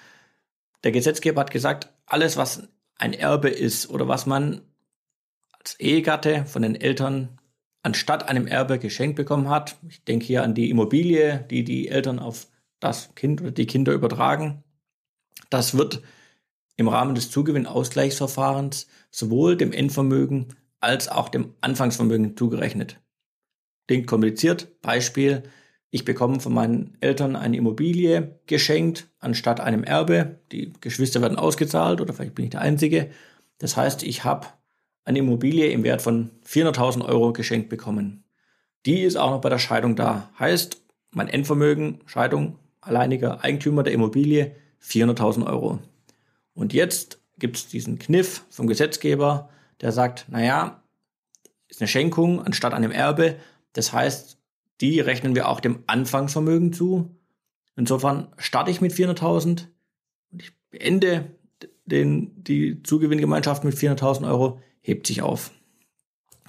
Der 0.83 0.91
Gesetzgeber 0.91 1.41
hat 1.41 1.51
gesagt, 1.51 1.89
alles, 2.05 2.37
was 2.37 2.67
ein 2.97 3.13
Erbe 3.13 3.49
ist 3.49 3.89
oder 3.89 4.07
was 4.07 4.25
man 4.25 4.61
als 5.59 5.79
Ehegatte 5.79 6.45
von 6.45 6.61
den 6.61 6.75
Eltern 6.75 7.39
anstatt 7.83 8.27
einem 8.29 8.47
Erbe 8.47 8.79
geschenkt 8.79 9.15
bekommen 9.15 9.49
hat. 9.49 9.77
Ich 9.89 10.03
denke 10.03 10.25
hier 10.25 10.43
an 10.43 10.53
die 10.53 10.69
Immobilie, 10.69 11.45
die 11.49 11.63
die 11.63 11.89
Eltern 11.89 12.19
auf 12.19 12.47
das 12.79 13.13
Kind 13.15 13.41
oder 13.41 13.51
die 13.51 13.65
Kinder 13.65 13.93
übertragen. 13.93 14.63
Das 15.49 15.77
wird 15.77 16.01
im 16.75 16.87
Rahmen 16.87 17.15
des 17.15 17.31
Zugewinnausgleichsverfahrens 17.31 18.87
sowohl 19.09 19.57
dem 19.57 19.71
Endvermögen 19.71 20.55
als 20.79 21.07
auch 21.07 21.29
dem 21.29 21.53
Anfangsvermögen 21.61 22.37
zugerechnet. 22.37 22.99
Klingt 23.87 24.07
kompliziert. 24.07 24.81
Beispiel. 24.81 25.43
Ich 25.89 26.03
bekomme 26.03 26.39
von 26.39 26.53
meinen 26.53 26.97
Eltern 26.99 27.35
eine 27.35 27.55
Immobilie 27.57 28.39
geschenkt 28.45 29.07
anstatt 29.19 29.59
einem 29.59 29.83
Erbe. 29.83 30.41
Die 30.51 30.73
Geschwister 30.81 31.21
werden 31.21 31.37
ausgezahlt 31.37 32.01
oder 32.01 32.13
vielleicht 32.13 32.35
bin 32.35 32.45
ich 32.45 32.51
der 32.51 32.61
Einzige. 32.61 33.09
Das 33.57 33.77
heißt, 33.77 34.03
ich 34.03 34.23
habe 34.23 34.47
eine 35.05 35.19
Immobilie 35.19 35.69
im 35.71 35.83
Wert 35.83 36.01
von 36.01 36.31
400.000 36.45 37.05
Euro 37.05 37.31
geschenkt 37.31 37.69
bekommen. 37.69 38.25
Die 38.85 39.01
ist 39.01 39.15
auch 39.15 39.31
noch 39.31 39.41
bei 39.41 39.49
der 39.49 39.59
Scheidung 39.59 39.95
da. 39.95 40.29
Heißt, 40.37 40.81
mein 41.11 41.29
Endvermögen, 41.29 42.01
Scheidung, 42.05 42.59
alleiniger 42.81 43.43
Eigentümer 43.43 43.83
der 43.83 43.93
Immobilie, 43.93 44.55
400.000 44.83 45.47
Euro. 45.47 45.79
Und 46.53 46.73
jetzt 46.73 47.21
gibt 47.39 47.55
es 47.55 47.67
diesen 47.67 47.99
Kniff 47.99 48.43
vom 48.49 48.67
Gesetzgeber, 48.67 49.49
der 49.81 49.91
sagt, 49.91 50.25
naja, 50.29 50.83
ist 51.67 51.81
eine 51.81 51.87
Schenkung 51.87 52.43
anstatt 52.43 52.73
einem 52.73 52.91
Erbe. 52.91 53.37
Das 53.73 53.93
heißt, 53.93 54.37
die 54.81 54.99
rechnen 54.99 55.35
wir 55.35 55.49
auch 55.49 55.59
dem 55.59 55.83
Anfangsvermögen 55.87 56.73
zu. 56.73 57.15
Insofern 57.75 58.29
starte 58.37 58.71
ich 58.71 58.81
mit 58.81 58.93
400.000 58.93 59.67
und 60.31 60.41
ich 60.41 60.51
beende 60.69 61.35
den, 61.85 62.43
die 62.43 62.81
Zugewinngemeinschaft 62.83 63.63
mit 63.63 63.75
400.000 63.75 64.27
Euro 64.27 64.61
hebt 64.81 65.07
sich 65.07 65.21
auf. 65.21 65.51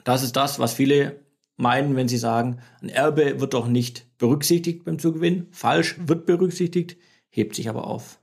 Das 0.04 0.22
ist 0.22 0.36
das, 0.36 0.58
was 0.58 0.72
viele 0.72 1.20
meinen, 1.56 1.96
wenn 1.96 2.08
sie 2.08 2.18
sagen, 2.18 2.60
ein 2.80 2.88
Erbe 2.88 3.40
wird 3.40 3.54
doch 3.54 3.66
nicht 3.66 4.06
berücksichtigt 4.18 4.84
beim 4.84 4.98
Zugewinn. 4.98 5.48
Falsch, 5.50 5.96
wird 5.98 6.24
berücksichtigt, 6.24 6.96
hebt 7.28 7.54
sich 7.56 7.68
aber 7.68 7.86
auf. 7.86 8.20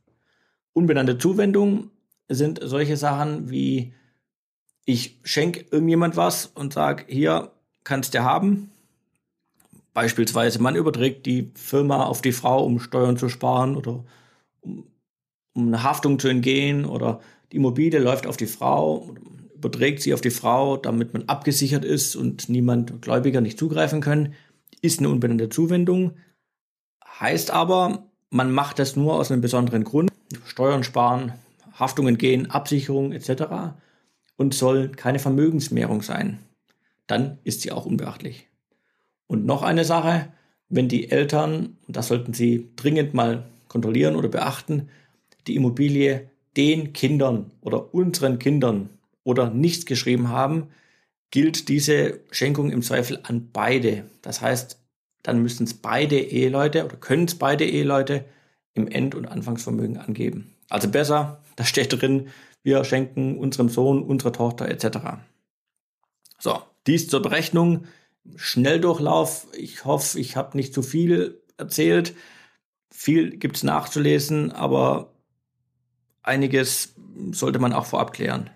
Unbenannte 0.74 1.18
Zuwendungen 1.18 1.92
sind 2.28 2.60
solche 2.62 2.98
Sachen 2.98 3.50
wie, 3.50 3.94
ich 4.86 5.20
schenke 5.24 5.66
irgendjemand 5.72 6.16
was 6.16 6.48
und 6.48 6.74
sage, 6.74 7.06
hier 7.08 7.52
kannst 7.84 8.14
du 8.14 8.24
haben. 8.24 8.72
Beispielsweise, 9.94 10.62
man 10.62 10.76
überträgt 10.76 11.26
die 11.26 11.52
Firma 11.56 12.06
auf 12.06 12.22
die 12.22 12.32
Frau, 12.32 12.64
um 12.64 12.80
Steuern 12.80 13.18
zu 13.18 13.30
sparen 13.30 13.76
oder 13.76 14.04
um, 14.62 14.86
um 15.54 15.68
eine 15.68 15.84
Haftung 15.84 16.20
zu 16.20 16.28
entgehen 16.28 16.86
oder 16.86 17.22
die 17.52 17.58
Immobilie 17.58 18.00
läuft 18.00 18.28
auf 18.28 18.38
die 18.38 18.48
Frau 18.48 19.16
überträgt 19.66 20.02
sie 20.04 20.14
auf 20.14 20.22
die 20.22 20.30
Frau, 20.30 20.78
damit 20.78 21.14
man 21.14 21.24
abgesichert 21.24 21.84
ist 21.84 22.16
und 22.16 22.50
niemand 22.50 23.02
Gläubiger 23.02 23.42
nicht 23.42 23.58
zugreifen 23.58 24.00
können, 24.00 24.36
ist 24.82 25.00
eine 25.00 25.10
unbenannte 25.10 25.50
Zuwendung. 25.50 26.12
Heißt 27.20 27.50
aber, 27.50 28.04
man 28.30 28.52
macht 28.52 28.78
das 28.78 28.96
nur 28.96 29.16
aus 29.16 29.32
einem 29.32 29.42
besonderen 29.42 29.84
Grund. 29.84 30.12
Steuern 30.46 30.84
sparen, 30.84 31.34
Haftungen 31.74 32.20
gehen, 32.20 32.52
Absicherung 32.52 33.12
etc. 33.12 33.74
und 34.38 34.54
soll 34.54 34.90
keine 34.90 35.20
Vermögensmehrung 35.20 36.02
sein. 36.02 36.40
Dann 37.08 37.38
ist 37.44 37.62
sie 37.62 37.72
auch 37.72 37.86
unbeachtlich. 37.86 38.48
Und 39.28 39.46
noch 39.46 39.64
eine 39.64 39.86
Sache, 39.86 40.32
wenn 40.70 40.88
die 40.88 41.12
Eltern, 41.12 41.78
und 41.88 41.96
das 41.96 42.08
sollten 42.08 42.34
Sie 42.34 42.70
dringend 42.76 43.14
mal 43.14 43.46
kontrollieren 43.68 44.16
oder 44.16 44.30
beachten, 44.30 44.90
die 45.48 45.56
Immobilie 45.56 46.30
den 46.58 46.94
Kindern 46.94 47.52
oder 47.62 47.94
unseren 47.94 48.40
Kindern 48.40 48.90
oder 49.24 49.50
nichts 49.50 49.86
geschrieben 49.86 50.30
haben, 50.30 50.68
gilt 51.32 51.68
diese 51.68 52.22
Schenkung 52.32 52.72
im 52.72 52.82
Zweifel 52.82 53.20
an 53.24 53.50
beide. 53.52 54.06
Das 54.22 54.42
heißt, 54.42 54.80
dann 55.24 55.42
müssen 55.42 55.66
es 55.66 55.74
beide 55.74 56.20
Eheleute 56.20 56.86
oder 56.86 56.96
können 56.98 57.26
es 57.26 57.36
beide 57.36 57.66
Eheleute 57.66 58.26
im 58.74 58.88
End- 58.88 59.16
und 59.16 59.26
Anfangsvermögen 59.26 59.98
angeben. 59.98 60.54
Also 60.70 60.90
besser, 60.90 61.42
da 61.56 61.66
steht 61.66 62.00
drin, 62.00 62.28
wir 62.66 62.84
schenken 62.84 63.38
unserem 63.38 63.70
Sohn, 63.70 64.02
unserer 64.02 64.34
Tochter 64.34 64.68
etc. 64.68 65.20
So, 66.40 66.60
dies 66.88 67.08
zur 67.08 67.22
Berechnung. 67.22 67.86
Schnelldurchlauf. 68.36 69.46
Ich 69.56 69.86
hoffe, 69.86 70.20
ich 70.20 70.36
habe 70.36 70.58
nicht 70.58 70.74
zu 70.74 70.82
viel 70.82 71.44
erzählt. 71.58 72.16
Viel 72.90 73.38
gibt 73.38 73.58
es 73.58 73.64
nachzulesen, 73.64 74.52
aber 74.52 75.14
einiges 76.24 76.96
sollte 77.32 77.60
man 77.60 77.72
auch 77.72 77.86
vorab 77.86 78.14
klären. 78.14 78.50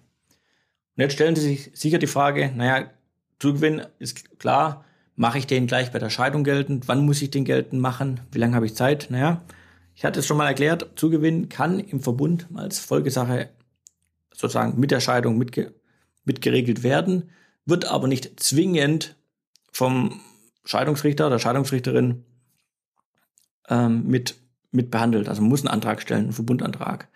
Und 0.98 1.04
jetzt 1.04 1.14
stellen 1.14 1.36
Sie 1.36 1.44
sich 1.48 1.72
sicher 1.76 2.00
die 2.00 2.08
Frage, 2.08 2.52
naja, 2.56 2.90
Zugewinn 3.38 3.84
ist 4.00 4.40
klar, 4.40 4.86
mache 5.16 5.38
ich 5.38 5.46
den 5.46 5.68
gleich 5.68 5.92
bei 5.92 6.00
der 6.00 6.10
Scheidung 6.10 6.44
geltend? 6.44 6.88
Wann 6.88 7.06
muss 7.06 7.22
ich 7.22 7.30
den 7.30 7.46
geltend 7.46 7.80
machen? 7.80 8.22
Wie 8.32 8.40
lange 8.40 8.56
habe 8.56 8.66
ich 8.66 8.74
Zeit? 8.74 9.08
Naja, 9.12 9.44
ich 9.94 10.04
hatte 10.04 10.22
es 10.22 10.26
schon 10.26 10.38
mal 10.38 10.48
erklärt, 10.48 10.90
Zugewinn 10.96 11.48
kann 11.48 11.80
im 11.80 12.02
Verbund 12.02 12.48
als 12.56 12.80
Folgesache 12.80 13.50
sozusagen 14.40 14.80
mit 14.80 14.92
der 14.92 15.02
Scheidung 15.02 15.38
mitge 15.38 15.74
mitgeregelt 16.24 16.84
werden, 16.84 17.32
wird 17.66 17.86
aber 17.86 18.08
nicht 18.08 18.40
zwingend 18.40 19.16
vom 19.72 20.22
Scheidungsrichter 20.64 21.28
oder 21.28 21.40
Scheidungsrichterin 21.40 22.24
ähm, 23.68 24.06
mit, 24.06 24.36
mit 24.72 24.92
behandelt. 24.92 25.28
Also 25.28 25.42
man 25.42 25.50
muss 25.50 25.62
einen 25.62 25.74
Antrag 25.74 26.02
stellen, 26.02 26.26
einen 26.26 26.34
Verbundantrag. 26.34 27.10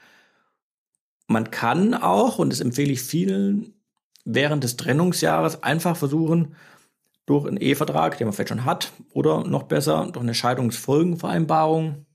Man 1.27 1.51
kann 1.51 1.93
auch, 1.93 2.39
und 2.39 2.51
das 2.51 2.59
empfehle 2.59 2.91
ich 2.91 3.03
vielen, 3.03 3.73
während 4.25 4.63
des 4.63 4.77
Trennungsjahres 4.77 5.63
einfach 5.63 5.95
versuchen, 5.95 6.55
durch 7.25 7.47
einen 7.47 7.57
Ehevertrag, 7.57 8.17
den 8.17 8.27
man 8.27 8.33
vielleicht 8.33 8.49
schon 8.49 8.65
hat, 8.65 8.91
oder 9.11 9.43
noch 9.43 9.63
besser, 9.63 10.09
durch 10.11 10.23
eine 10.23 10.33
Scheidungsfolgenvereinbarung 10.33 12.05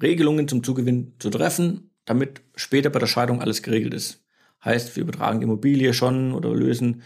Regelungen 0.00 0.48
zum 0.48 0.62
Zugewinn 0.62 1.14
zu 1.18 1.30
treffen, 1.30 1.93
damit 2.04 2.42
später 2.54 2.90
bei 2.90 2.98
der 2.98 3.06
Scheidung 3.06 3.40
alles 3.40 3.62
geregelt 3.62 3.94
ist. 3.94 4.24
Heißt, 4.64 4.96
wir 4.96 5.02
übertragen 5.02 5.40
die 5.40 5.44
Immobilie 5.44 5.92
schon 5.94 6.32
oder 6.32 6.54
lösen 6.54 7.02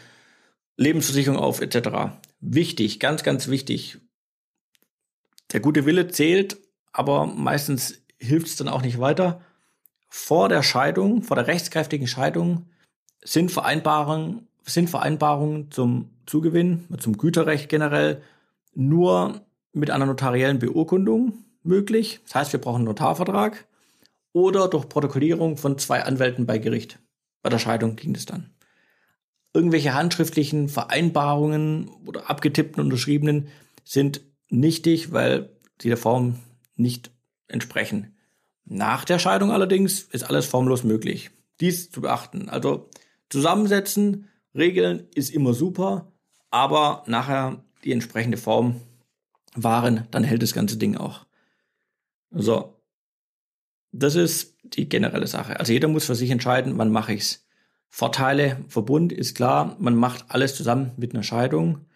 Lebensversicherung 0.77 1.39
auf 1.39 1.61
etc. 1.61 2.19
Wichtig, 2.41 3.01
ganz, 3.01 3.23
ganz 3.23 3.49
wichtig. 3.49 3.99
Der 5.53 5.61
gute 5.61 5.87
Wille 5.87 6.09
zählt, 6.09 6.59
aber 6.93 7.27
meistens 7.27 8.03
hilft 8.19 8.47
es 8.47 8.57
dann 8.57 8.69
auch 8.69 8.83
nicht 8.83 9.01
weiter 9.01 9.41
vor 10.09 10.49
der 10.49 10.63
Scheidung, 10.63 11.23
vor 11.23 11.37
der 11.37 11.47
rechtskräftigen 11.47 12.07
Scheidung, 12.07 12.67
sind 13.23 13.51
Vereinbarungen, 13.51 14.49
sind 14.65 14.89
Vereinbarungen 14.89 15.71
zum 15.71 16.11
Zugewinn, 16.27 16.87
zum 16.99 17.17
Güterrecht 17.19 17.69
generell 17.69 18.23
nur 18.75 19.43
mit 19.73 19.91
einer 19.91 20.07
notariellen 20.07 20.59
Beurkundung 20.59 21.45
möglich. 21.63 22.21
Das 22.25 22.35
heißt, 22.35 22.53
wir 22.53 22.61
brauchen 22.61 22.77
einen 22.77 22.85
Notarvertrag 22.87 23.67
oder 24.33 24.69
durch 24.69 24.89
Protokollierung 24.89 25.57
von 25.57 25.79
zwei 25.79 26.05
Anwälten 26.05 26.47
bei 26.47 26.59
Gericht. 26.59 26.99
Bei 27.43 27.51
der 27.51 27.59
Scheidung 27.59 27.97
ging 27.97 28.15
es 28.15 28.27
dann. 28.27 28.51
Irgendwelche 29.55 29.95
handschriftlichen 29.95 30.69
Vereinbarungen 30.69 31.89
oder 32.07 32.29
abgetippten, 32.29 32.83
unterschriebenen 32.83 33.49
sind 33.85 34.21
nichtig, 34.51 35.13
weil 35.13 35.51
sie 35.81 35.89
der 35.89 35.97
Form 35.97 36.39
nicht 36.77 37.11
entsprechen. 37.49 38.15
Nach 38.65 39.05
der 39.05 39.19
Scheidung 39.19 39.51
allerdings 39.51 40.03
ist 40.03 40.25
alles 40.25 40.47
formlos 40.47 40.85
möglich. 40.85 41.31
Dies 41.61 41.91
zu 41.91 42.03
beachten. 42.03 42.49
Also 42.49 42.91
zusammensetzen, 43.31 44.29
regeln 44.55 45.09
ist 45.15 45.31
immer 45.31 45.55
super, 45.55 46.13
aber 46.51 47.03
nachher 47.07 47.65
die 47.85 47.93
entsprechende 47.93 48.37
Form 48.37 48.81
wahren, 49.55 50.07
dann 50.11 50.25
hält 50.25 50.43
das 50.43 50.53
ganze 50.53 50.77
Ding 50.77 50.97
auch. 50.97 51.27
So. 52.31 52.78
Das 53.93 54.15
ist 54.15 54.57
die 54.63 54.89
generelle 54.89 55.27
Sache. 55.27 55.59
Also 55.59 55.73
jeder 55.73 55.89
muss 55.89 56.07
für 56.07 56.15
sich 56.15 56.31
entscheiden, 56.31 56.77
wann 56.79 56.91
mache 56.91 57.15
ich's. 57.15 57.47
Vorteile, 57.89 58.59
Verbund 58.69 59.13
ist 59.13 59.35
klar, 59.35 59.77
man 59.79 59.95
macht 59.95 60.27
alles 60.29 60.55
zusammen 60.55 60.93
mit 60.97 61.15
einer 61.15 61.23
Scheidung. 61.23 61.87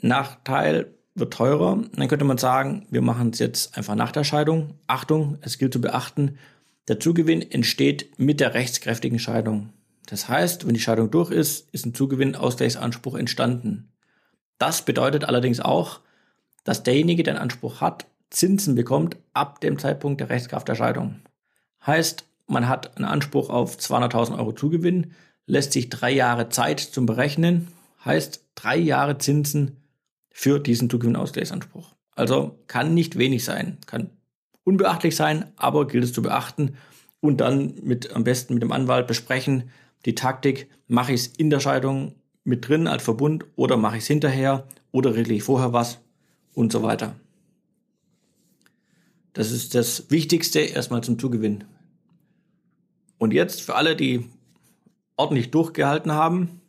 Nachteil, 0.00 0.94
wird 1.14 1.32
teurer. 1.32 1.82
Dann 1.94 2.08
könnte 2.08 2.24
man 2.24 2.38
sagen, 2.38 2.86
wir 2.90 3.02
machen 3.02 3.30
es 3.30 3.38
jetzt 3.38 3.76
einfach 3.76 3.94
nach 3.94 4.12
der 4.12 4.24
Scheidung. 4.24 4.74
Achtung, 4.86 5.38
es 5.42 5.58
gilt 5.58 5.72
zu 5.72 5.80
beachten, 5.80 6.38
Der 6.88 6.98
Zugewinn 6.98 7.42
entsteht 7.42 8.18
mit 8.18 8.40
der 8.40 8.54
rechtskräftigen 8.54 9.20
Scheidung. 9.20 9.72
Das 10.06 10.28
heißt, 10.28 10.66
wenn 10.66 10.74
die 10.74 10.80
Scheidung 10.80 11.10
durch 11.10 11.30
ist, 11.30 11.68
ist 11.72 11.86
ein 11.86 11.94
Zugewinnausgleichsanspruch 11.94 13.14
entstanden. 13.14 13.92
Das 14.58 14.84
bedeutet 14.84 15.24
allerdings 15.24 15.60
auch, 15.60 16.00
dass 16.64 16.82
derjenige, 16.82 17.22
der 17.22 17.34
einen 17.34 17.42
Anspruch 17.42 17.80
hat, 17.80 18.06
Zinsen 18.30 18.74
bekommt 18.74 19.16
ab 19.34 19.60
dem 19.60 19.78
Zeitpunkt 19.78 20.20
der 20.20 20.30
Rechtskraft 20.30 20.68
der 20.68 20.76
Scheidung. 20.76 21.20
Heißt, 21.84 22.24
man 22.46 22.68
hat 22.68 22.96
einen 22.96 23.04
Anspruch 23.06 23.50
auf 23.50 23.76
200.000 23.76 24.38
Euro 24.38 24.52
Zugewinn, 24.52 25.12
lässt 25.46 25.72
sich 25.72 25.88
drei 25.88 26.10
Jahre 26.10 26.48
Zeit 26.48 26.80
zum 26.80 27.06
Berechnen, 27.06 27.68
heißt 28.04 28.44
drei 28.54 28.76
Jahre 28.76 29.18
Zinsen 29.18 29.76
für 30.30 30.58
diesen 30.60 30.88
Zugewinnausgleichsanspruch. 30.88 31.94
Also 32.14 32.58
kann 32.66 32.94
nicht 32.94 33.18
wenig 33.18 33.44
sein, 33.44 33.78
kann 33.86 34.10
unbeachtlich 34.64 35.16
sein, 35.16 35.52
aber 35.56 35.86
gilt 35.86 36.04
es 36.04 36.12
zu 36.12 36.22
beachten 36.22 36.76
und 37.20 37.40
dann 37.40 37.74
mit 37.82 38.14
am 38.14 38.24
besten 38.24 38.54
mit 38.54 38.62
dem 38.62 38.72
Anwalt 38.72 39.06
besprechen, 39.06 39.70
die 40.06 40.14
Taktik, 40.14 40.68
mache 40.86 41.12
ich 41.12 41.20
es 41.20 41.26
in 41.28 41.50
der 41.50 41.60
Scheidung 41.60 42.14
mit 42.44 42.68
drin 42.68 42.86
als 42.86 43.02
Verbund 43.02 43.44
oder 43.56 43.76
mache 43.76 43.96
ich 43.96 44.02
es 44.02 44.08
hinterher 44.08 44.66
oder 44.92 45.14
regle 45.14 45.34
ich 45.34 45.42
vorher 45.42 45.72
was 45.72 45.98
und 46.54 46.72
so 46.72 46.82
weiter. 46.82 47.14
Das 49.32 49.50
ist 49.50 49.74
das 49.74 50.10
Wichtigste 50.10 50.60
erstmal 50.60 51.02
zum 51.02 51.18
Zugewinn. 51.18 51.64
Und 53.18 53.32
jetzt 53.32 53.60
für 53.60 53.74
alle, 53.74 53.96
die 53.96 54.26
ordentlich 55.16 55.50
durchgehalten 55.50 56.12
haben 56.12 56.60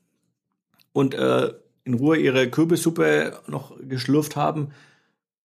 und 0.94 1.14
äh, 1.14 1.54
in 1.84 1.94
Ruhe 1.94 2.18
ihre 2.18 2.50
Kürbissuppe 2.50 3.40
noch 3.48 3.74
geschlürft 3.88 4.36
haben, 4.36 4.70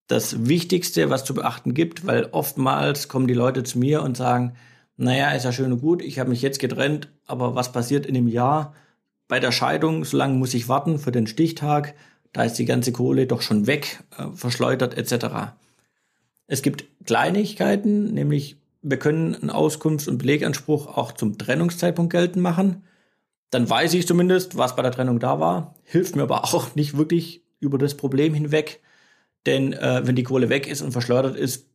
das 0.09 0.47
Wichtigste, 0.47 1.11
was 1.11 1.25
zu 1.25 1.35
beachten 1.35 1.75
gibt, 1.75 2.07
weil 2.07 2.29
oftmals 2.33 3.09
kommen 3.09 3.27
die 3.27 3.35
Leute 3.35 3.65
zu 3.65 3.79
mir 3.79 4.03
und 4.03 4.17
sagen, 4.17 4.55
naja, 4.97 5.31
ist 5.33 5.45
ja 5.45 5.53
schön 5.53 5.73
und 5.73 5.81
gut, 5.81 6.03
ich 6.03 6.19
habe 6.19 6.31
mich 6.31 6.43
jetzt 6.43 6.59
getrennt, 6.59 7.09
aber 7.27 7.55
was 7.55 7.73
passiert 7.73 8.07
in 8.07 8.15
dem 8.15 8.29
Jahr? 8.29 8.75
Bei 9.29 9.41
der 9.41 9.53
Scheidung, 9.53 10.05
so 10.05 10.17
lange 10.17 10.35
muss 10.35 10.55
ich 10.55 10.69
warten 10.69 10.99
für 10.99 11.13
den 11.13 11.27
Stichtag, 11.27 11.95
da 12.33 12.45
ist 12.45 12.55
die 12.55 12.65
ganze 12.65 12.93
Kohle 12.93 13.27
doch 13.27 13.43
schon 13.43 13.67
weg, 13.67 14.01
äh, 14.17 14.29
verschleudert 14.35 14.97
etc. 14.97 15.55
Es 16.47 16.63
gibt 16.63 16.85
Kleinigkeiten, 17.05 18.13
nämlich 18.15 18.57
wir 18.83 18.99
können 18.99 19.35
einen 19.35 19.51
Auskunfts- 19.51 20.09
und 20.09 20.19
Beleganspruch 20.19 20.87
auch 20.87 21.13
zum 21.13 21.39
Trennungszeitpunkt 21.39 22.13
geltend 22.13 22.43
machen. 22.43 22.85
Dann 23.51 23.69
weiß 23.69 23.95
ich 23.95 24.07
zumindest, 24.07 24.57
was 24.57 24.77
bei 24.77 24.83
der 24.83 24.93
Trennung 24.93 25.19
da 25.19 25.41
war, 25.41 25.75
hilft 25.85 26.15
mir 26.15 26.23
aber 26.23 26.45
auch 26.55 26.75
nicht 26.75 26.97
wirklich 26.97 27.43
über 27.59 27.79
das 27.79 27.97
Problem 27.97 28.35
hinweg, 28.35 28.81
denn 29.47 29.73
äh, 29.73 30.03
wenn 30.05 30.17
die 30.17 30.23
Kohle 30.23 30.49
weg 30.49 30.67
ist 30.67 30.83
und 30.83 30.93
verschleudert 30.93 31.37
ist, 31.37 31.67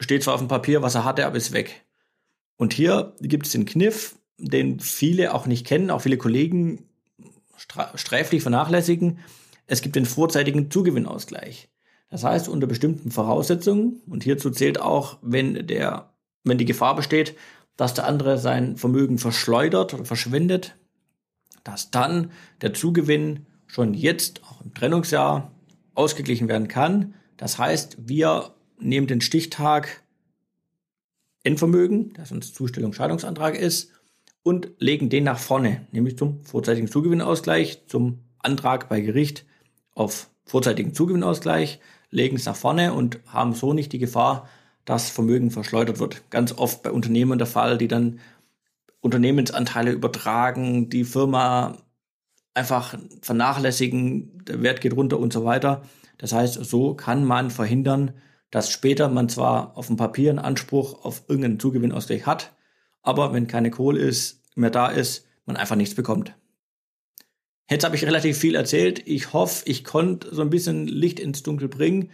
steht 0.00 0.22
zwar 0.22 0.34
auf 0.34 0.40
dem 0.40 0.48
Papier, 0.48 0.82
was 0.82 0.94
er 0.94 1.04
hatte, 1.04 1.26
aber 1.26 1.36
ist 1.36 1.52
weg. 1.52 1.84
Und 2.56 2.72
hier 2.72 3.14
gibt 3.20 3.46
es 3.46 3.52
den 3.52 3.64
Kniff, 3.64 4.16
den 4.38 4.80
viele 4.80 5.34
auch 5.34 5.46
nicht 5.46 5.66
kennen, 5.66 5.90
auch 5.90 6.02
viele 6.02 6.18
Kollegen 6.18 6.88
sträflich 7.94 8.42
vernachlässigen. 8.42 9.18
Es 9.66 9.80
gibt 9.80 9.96
den 9.96 10.06
vorzeitigen 10.06 10.70
Zugewinnausgleich. 10.70 11.68
Das 12.14 12.22
heißt, 12.22 12.48
unter 12.48 12.68
bestimmten 12.68 13.10
Voraussetzungen, 13.10 14.00
und 14.06 14.22
hierzu 14.22 14.48
zählt 14.48 14.80
auch, 14.80 15.18
wenn 15.20 15.66
der, 15.66 16.14
wenn 16.44 16.58
die 16.58 16.64
Gefahr 16.64 16.94
besteht, 16.94 17.34
dass 17.76 17.92
der 17.92 18.06
andere 18.06 18.38
sein 18.38 18.76
Vermögen 18.76 19.18
verschleudert 19.18 19.94
oder 19.94 20.04
verschwendet, 20.04 20.76
dass 21.64 21.90
dann 21.90 22.30
der 22.60 22.72
Zugewinn 22.72 23.46
schon 23.66 23.94
jetzt, 23.94 24.44
auch 24.44 24.60
im 24.64 24.72
Trennungsjahr, 24.72 25.50
ausgeglichen 25.96 26.46
werden 26.46 26.68
kann. 26.68 27.14
Das 27.36 27.58
heißt, 27.58 27.96
wir 28.06 28.54
nehmen 28.78 29.08
den 29.08 29.20
Stichtag 29.20 30.04
Endvermögen, 31.42 32.12
das 32.12 32.30
uns 32.30 32.54
Zustellung 32.54 32.92
Scheidungsantrag 32.92 33.56
ist, 33.56 33.90
und 34.44 34.70
legen 34.78 35.08
den 35.10 35.24
nach 35.24 35.40
vorne, 35.40 35.84
nämlich 35.90 36.16
zum 36.16 36.44
vorzeitigen 36.44 36.86
Zugewinnausgleich, 36.86 37.88
zum 37.88 38.20
Antrag 38.38 38.88
bei 38.88 39.00
Gericht 39.00 39.44
auf 39.96 40.30
vorzeitigen 40.44 40.94
Zugewinnausgleich, 40.94 41.80
legen 42.14 42.36
es 42.36 42.46
nach 42.46 42.56
vorne 42.56 42.94
und 42.94 43.18
haben 43.26 43.54
so 43.54 43.72
nicht 43.72 43.92
die 43.92 43.98
Gefahr, 43.98 44.48
dass 44.84 45.10
Vermögen 45.10 45.50
verschleudert 45.50 45.98
wird. 45.98 46.30
Ganz 46.30 46.52
oft 46.52 46.82
bei 46.82 46.90
Unternehmen 46.90 47.38
der 47.38 47.46
Fall, 47.46 47.76
die 47.76 47.88
dann 47.88 48.20
Unternehmensanteile 49.00 49.90
übertragen, 49.90 50.88
die 50.88 51.04
Firma 51.04 51.76
einfach 52.54 52.94
vernachlässigen, 53.20 54.44
der 54.44 54.62
Wert 54.62 54.80
geht 54.80 54.94
runter 54.94 55.18
und 55.18 55.32
so 55.32 55.44
weiter. 55.44 55.82
Das 56.18 56.32
heißt, 56.32 56.64
so 56.64 56.94
kann 56.94 57.24
man 57.24 57.50
verhindern, 57.50 58.12
dass 58.50 58.70
später 58.70 59.08
man 59.08 59.28
zwar 59.28 59.76
auf 59.76 59.88
dem 59.88 59.96
Papier 59.96 60.30
einen 60.30 60.38
Anspruch 60.38 61.04
auf 61.04 61.24
irgendeinen 61.28 61.58
Zugewinnausgleich 61.58 62.26
hat, 62.26 62.54
aber 63.02 63.32
wenn 63.32 63.48
keine 63.48 63.70
Kohle 63.70 64.00
ist, 64.00 64.42
mehr 64.54 64.70
da 64.70 64.86
ist, 64.86 65.26
man 65.46 65.56
einfach 65.56 65.76
nichts 65.76 65.96
bekommt. 65.96 66.34
Jetzt 67.70 67.84
habe 67.84 67.96
ich 67.96 68.04
relativ 68.04 68.38
viel 68.38 68.54
erzählt. 68.54 69.02
Ich 69.06 69.32
hoffe, 69.32 69.62
ich 69.66 69.84
konnte 69.84 70.34
so 70.34 70.42
ein 70.42 70.50
bisschen 70.50 70.86
Licht 70.86 71.18
ins 71.18 71.42
Dunkel 71.42 71.68
bringen. 71.68 72.10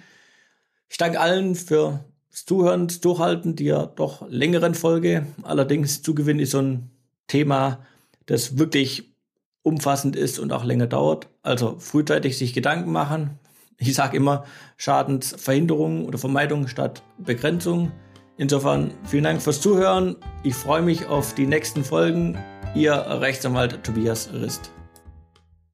Ich 0.88 0.96
danke 0.96 1.20
allen 1.20 1.54
fürs 1.54 2.00
Zuhören, 2.46 2.86
das 2.86 3.00
Durchhalten 3.00 3.56
dieser 3.56 3.86
doch 3.86 4.28
längeren 4.28 4.74
Folge. 4.74 5.26
Allerdings 5.42 6.02
Zugewinn 6.02 6.38
ist 6.38 6.52
so 6.52 6.60
ein 6.60 6.90
Thema, 7.26 7.84
das 8.26 8.58
wirklich 8.58 9.14
umfassend 9.62 10.16
ist 10.16 10.38
und 10.38 10.52
auch 10.52 10.64
länger 10.64 10.86
dauert. 10.86 11.28
Also 11.42 11.76
frühzeitig 11.78 12.38
sich 12.38 12.52
Gedanken 12.52 12.92
machen, 12.92 13.38
ich 13.82 13.94
sage 13.94 14.16
immer 14.16 14.44
Schadensverhinderung 14.76 16.04
oder 16.04 16.18
Vermeidung 16.18 16.68
statt 16.68 17.02
Begrenzung. 17.16 17.90
Insofern 18.36 18.92
vielen 19.04 19.24
Dank 19.24 19.40
fürs 19.40 19.60
Zuhören. 19.62 20.16
Ich 20.42 20.54
freue 20.54 20.82
mich 20.82 21.06
auf 21.06 21.34
die 21.34 21.46
nächsten 21.46 21.82
Folgen. 21.82 22.38
Ihr 22.74 22.92
Rechtsanwalt 22.92 23.82
Tobias 23.82 24.30
Rist. 24.34 24.70